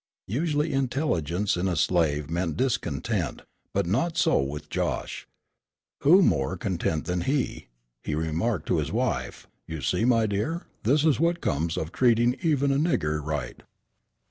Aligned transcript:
Usually 0.25 0.73
intelligence 0.73 1.55
in 1.55 1.67
a 1.67 1.75
slave 1.75 2.27
meant 2.27 2.57
discontent; 2.57 3.43
but 3.71 3.85
not 3.85 4.17
so 4.17 4.41
with 4.41 4.67
Josh. 4.67 5.27
Who 5.99 6.23
more 6.23 6.57
content 6.57 7.05
than 7.05 7.21
he? 7.21 7.67
He 8.03 8.15
remarked 8.15 8.65
to 8.69 8.77
his 8.79 8.91
wife: 8.91 9.45
"You 9.67 9.79
see, 9.81 10.03
my 10.03 10.25
dear, 10.25 10.65
this 10.81 11.05
is 11.05 11.19
what 11.19 11.39
comes 11.39 11.77
of 11.77 11.91
treating 11.91 12.35
even 12.41 12.71
a 12.71 12.77
nigger 12.77 13.23
right." 13.23 13.61